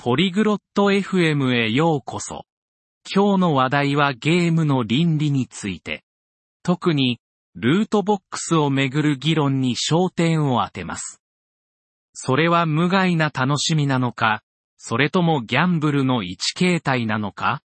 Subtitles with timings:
[0.00, 2.44] ポリグロット FM へようこそ。
[3.12, 6.04] 今日の話題はゲームの倫理について。
[6.62, 7.18] 特に、
[7.56, 11.20] ルートボックスをめぐる議論に焦点を当てます。
[12.12, 14.44] それは無害な楽しみなのか、
[14.76, 17.60] それともギャンブルの一形態なのか？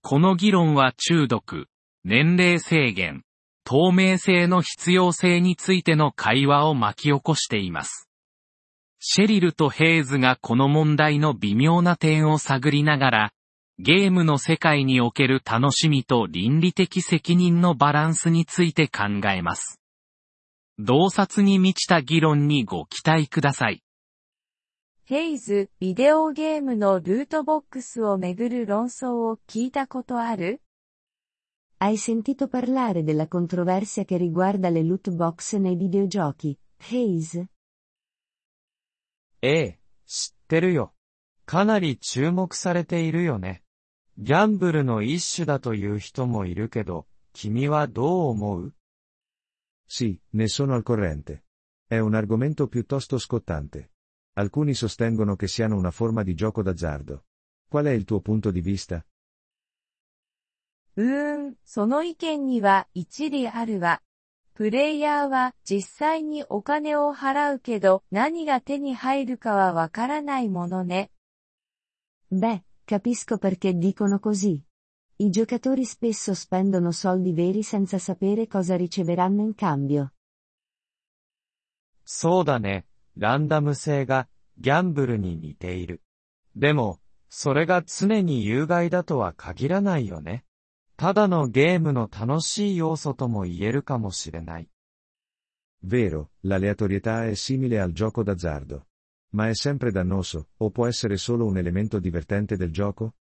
[0.00, 1.66] この議論は中毒、
[2.04, 3.22] 年齢制限、
[3.64, 8.08] 透明性の必要性についての会話を巻き起こしています。
[9.06, 13.32] シェリルとヘイズがこの問題の微妙な点を探りながら、
[13.78, 19.78] ゲームの世界における楽しみと倫理的責任のバランスについて考えます。
[20.78, 23.82] 洞察に満ちた議論にご期待ください。
[25.04, 30.62] ヘイズ、ビデオゲームのルートボックスをめぐる論争を聞いたことある
[31.78, 37.48] ？Hai sentito parlare della controversia che riguarda le loot box nei videogiochi, Haze?
[39.46, 40.94] ええ、知ってるよ。
[41.44, 43.62] かなり注目されているよね。
[44.16, 48.74] ギャンブルの一種だという人もいるけど、君はどう思う
[49.86, 51.44] Sì, ne sono al corrente.
[51.86, 53.90] È un argomento piuttosto scottante.
[54.36, 57.26] Alcuni sostengono che siano una forma di gioco d'azzardo.
[57.68, 59.04] Qual è il tuo punto di vista?
[60.96, 64.00] うーん、その意見には一理あるわ。
[64.54, 71.10] プレイヤーは実際にお金を払うけど何が手に入るかはわからないものね。
[72.30, 74.62] Beh, capisco perché dicono così.
[75.18, 80.12] I giocatori spesso spendono soldi veri senza sapere cosa riceveranno in cambio.
[82.04, 82.86] そうだね。
[83.16, 86.00] ランダム性がギャンブルに似ている。
[86.54, 90.44] でも、それが常に有害だとは限らないよね。
[90.96, 94.68] ただのゲームの楽しい要素とも言えるかもしれない。
[95.84, 98.86] Vero, l'aleatorietà è simile al gioco d'azzardo.
[99.34, 103.12] Ma è sempre dannoso, o può essere solo un elemento divertente del gioco?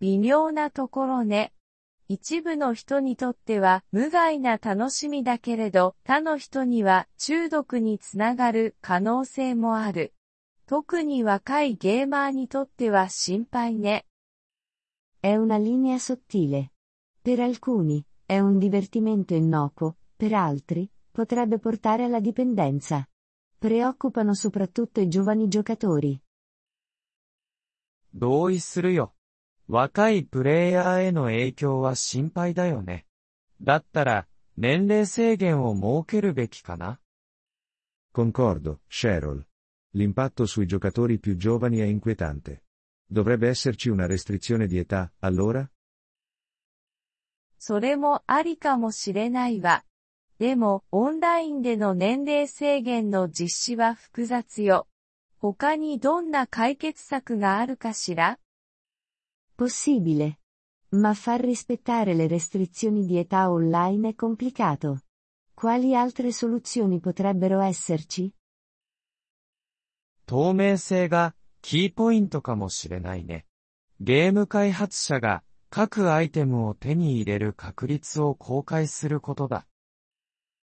[0.00, 1.52] 微妙なところね。
[2.06, 10.14] 一部の人にとっては無害な楽しみだけれど、他の人には中毒につながる可能性もある。
[10.66, 14.06] 特に若いゲーマーにとっては心配ね。
[15.19, 16.73] È una linea sottile.
[17.21, 23.07] Per alcuni, è un divertimento innocuo, per altri, potrebbe portare alla dipendenza.
[23.57, 26.21] Preoccupano soprattutto i giovani giocatori.
[28.13, 29.15] 同意するよ。
[29.67, 33.05] 若いプレイヤーへの影響は心配だよね。
[33.61, 34.27] だったら、
[34.57, 36.99] 年齢制限を設けるべきかな
[38.13, 39.43] Concordo, Cheryl.
[39.95, 42.63] L'impatto sui giocatori più giovani è inquietante.
[43.09, 45.69] Dovrebbe esserci una restrizione di età, allora?
[47.57, 49.85] それもありかもしれないわ。
[50.37, 54.87] でも、オンラインでの年齢制限の実施は複雑よ。
[55.37, 58.39] 他にどんな解決策があるかしら
[59.57, 60.39] Possibile.
[60.91, 65.01] Ma far rispettare le restrizioni di età online è complicato.
[65.53, 68.33] Quali altre soluzioni potrebbero esserci?
[70.25, 71.35] 透明性が
[71.70, 73.44] キーポイントかもしれないね。
[74.00, 79.66] ゲーム開発者が各アイテムを手に入れる確率を公開することだ。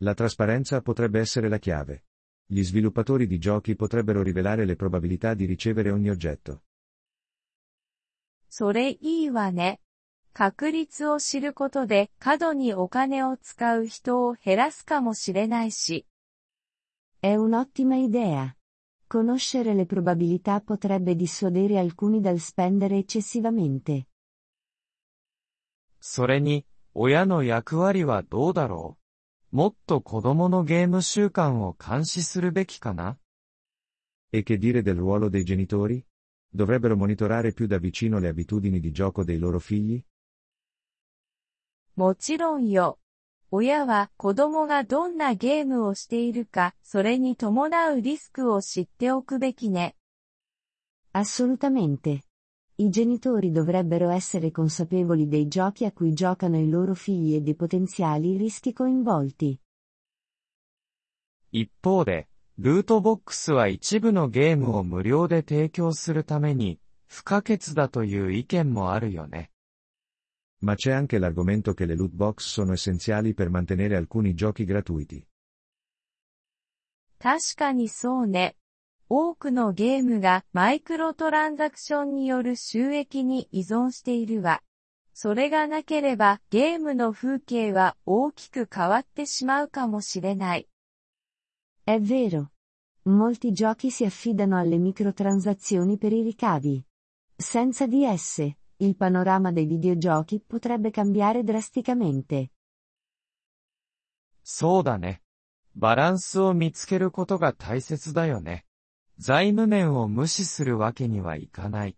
[0.00, 2.02] La trasparenza potrebbe essere la chiave.
[2.48, 6.60] Gli sviluppatori di giochi potrebbero rivelare le probabilità di ricevere ogni oggetto.
[8.48, 9.78] それいいわね。
[10.32, 16.04] 確率を知ることで過度にお金を使う人を減らすかもしれないし。
[17.22, 18.59] È un'ottima idea.
[19.09, 24.07] Conoscere le probabilità potrebbe dissuadere alcuni dal spendere eccessivamente.
[25.99, 28.97] それに、親の役割はどうだろ
[29.51, 33.17] うもっと子供のゲーム習慣を監視するべきかな
[34.31, 36.05] E che dire del ruolo dei genitori?
[36.53, 40.03] Dovrebbero monitorare più da vicino le abitudini di gioco dei loro figli?
[41.95, 42.98] もちろんよ。
[43.52, 49.96] 親は子供がどんなゲームをしているか、それに伴うリスクを知っておくべきね。
[51.12, 52.20] Assolutamente.
[52.76, 57.56] I genitori dovrebbero essere consapevoli dei giochi a cui giocano i loro figli e dei
[57.56, 59.58] potenziali rischi coinvolti.
[61.50, 69.50] 一方で、ルートボックスは一部のゲームを無料で提供するために不可欠だという意見もあるよね。
[70.59, 75.25] Ma c'è anche l'argomento che le loot box sono essenziali per mantenere alcuni giochi gratuiti.
[77.19, 78.55] 確かにそうね。
[79.07, 84.61] 多くのゲームがマイクロトランザクションによる収益に依存しているわ。
[85.13, 90.67] それがなければゲームの風景は大きく変わってしまうかもしれない。
[91.85, 92.49] È vero.
[93.07, 96.83] Molti giochi si affidano alle microtransazioni per i ricavi.
[97.37, 102.51] Senza di esse, il panorama dei videogiochi potrebbe cambiare drasticamente.
[104.43, 105.21] そうだね。
[105.75, 108.65] バランスを見つけることが大切だよね。
[109.17, 111.97] 財務面を無視するわけにはいかない。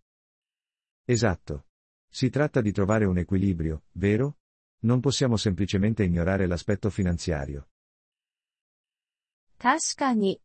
[1.08, 1.64] Esatto.
[2.12, 4.38] Si tratta di trovare un equilibrio, vero?
[4.84, 7.68] Non possiamo semplicemente ignorare l'aspetto finanziario.
[9.60, 10.42] 確かに。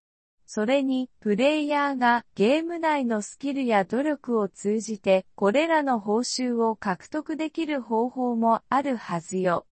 [0.50, 9.68] それに、プレイヤーがゲーム内のスキルや努力を通じて、これらの報酬を獲得できる方法もあるはずよ。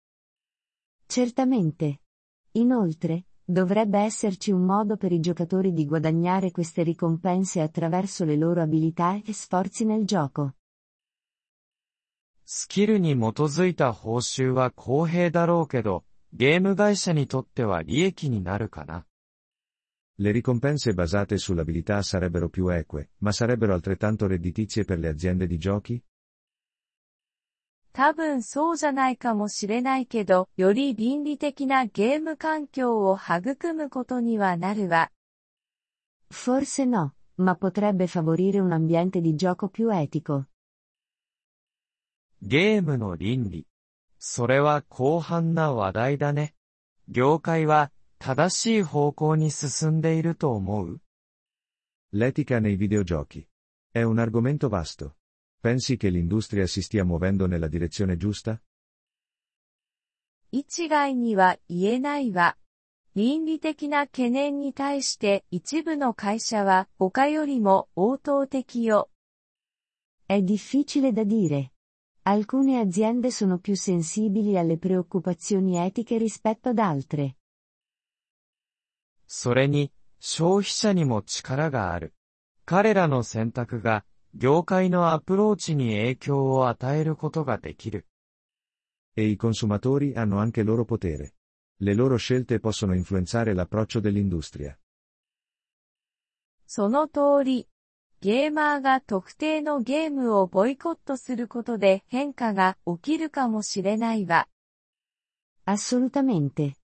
[1.08, 2.00] Certamente.
[2.56, 8.64] Inoltre, dovrebbe esserci un modo per i giocatori di guadagnare queste ricompense attraverso le loro
[8.64, 10.54] abilità e sforzi nel gioco.
[12.46, 16.04] スキルに基づいた報酬は公平だろうけど、
[16.34, 19.06] ゲーム会社にとっては利益になるかな。
[20.21, 26.03] Le ricompense basate sull'abilità sarebbero più eque, ma sarebbero altrettanto redditizie per le aziende di giochi?
[27.93, 35.11] 多分そうじゃないかもしれないけど、より倫理的なゲーム環境を育むことにはなるわ。
[36.31, 40.45] Forse no, ma potrebbe favorire un ambiente di gioco più etico.
[42.41, 43.67] ゲームの倫理。
[44.21, 46.55] それは広範な話題だね。
[47.09, 47.91] 業界は
[48.23, 51.01] 正しい方向に進んでいると思う
[52.13, 53.47] L'etica nei videogiochi.
[53.91, 55.17] È un argomento vasto.
[55.61, 58.61] Pensi che l'industria si stia muovendo nella direzione giusta?
[60.51, 62.57] 一概には言えないわ。
[63.15, 69.11] 倫理的な懸念に対して一部の会社は他よりも応答的よ。
[70.29, 71.73] È difficile da dire.
[72.23, 77.37] Alcune aziende sono più sensibili alle preoccupazioni etiche rispetto ad altre.
[79.36, 82.14] それに、消費者にも力がある。
[82.66, 88.06] 彼らの選択が、業界のアプローチに影響を与えることができる。
[89.16, 91.34] E i consumatori hanno anche loro potere.
[91.80, 94.78] Le loro scelte possono influenzare l'approccio dell'industria.
[96.68, 97.68] その通り。
[98.22, 104.48] ゲーマーが特定のゲームをボイコットすることで変化が起きるかもしれないわ。
[105.66, 106.83] Assolutamente.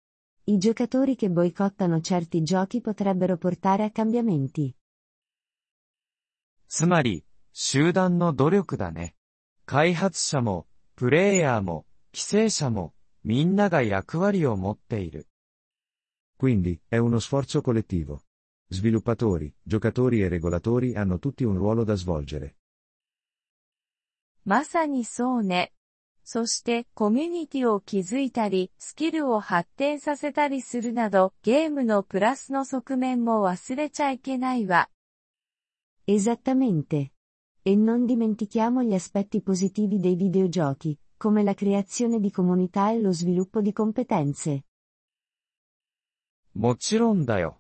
[0.49, 4.75] I giocatori che boicottano certi giochi potrebbero portare a cambiamenti.
[6.69, 9.15] つまり、集団の努力だね。
[9.65, 10.67] 開発者も、
[10.97, 15.29] プレイヤーも、規制者も、みんなが役割を持っている。
[16.37, 18.23] Quindi, è uno sforzo collettivo.
[18.71, 22.57] Sviluppatori, giocatori e regolatori hanno tutti un ruolo da svolgere.
[24.45, 25.73] まさにそうね。
[26.32, 34.92] そしてコミュニティを築いたり、スキルを発展させたりするなど、ゲームのプラスの側面も忘れちゃいけないわ。
[36.08, 37.14] Esattamente.
[37.66, 43.12] E non dimentichiamo gli aspetti positivi dei videogiochi, come la creazione di comunità e lo
[43.12, 44.62] sviluppo di competenze.
[46.54, 47.60] もちろんだよ。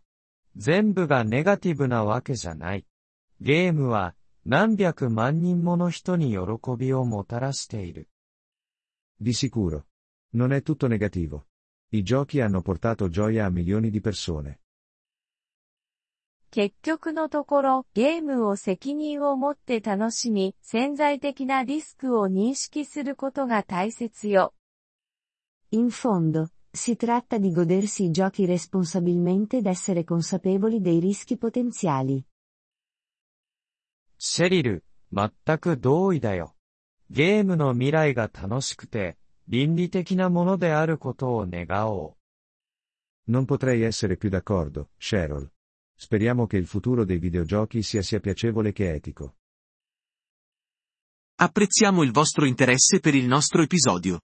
[0.55, 2.85] 全部がネガティブなわけじゃない。
[3.41, 4.13] ゲームは
[4.45, 6.37] 何百万人もの人に喜
[6.77, 8.07] びをもたらしている。
[9.18, 9.86] Di sicuro.
[10.30, 11.46] Non è tutto negativo.
[11.90, 14.60] I giochi hanno portato gioia a milioni di persone.
[16.50, 24.54] 結局のところ、ゲームを責任を持って楽しみ、潜在的なリスクを認識することが大切よ。
[25.72, 32.24] In fondo, si tratta di godersi i giochi responsabilmente ed essere consapevoli dei rischi potenziali.
[34.16, 36.54] シェリル、全く同意だよ。
[37.10, 42.14] ゲームの未来が楽しくて、倫理的なものであることを願おう。
[43.26, 45.50] Non potrei essere più d'accordo, Cheryl.
[45.96, 49.36] Speriamo che il futuro dei videogiochi sia sia piacevole che etico.
[51.36, 54.20] Apprezziamo il vostro interesse per il nostro episodio.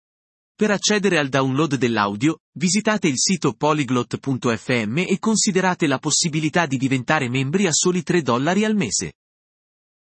[0.55, 7.31] Per accedere al download dell'audio, visitate il sito polyglot.fm e considerate la possibilità di diventare
[7.31, 9.15] membri a soli 3 dollari al mese.